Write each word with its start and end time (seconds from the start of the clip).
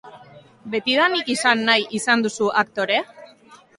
Betidanik 0.75 1.29
izan 1.35 1.63
nahi 1.67 1.85
izan 1.99 2.25
duzu 2.27 2.49
aktore? 2.63 2.99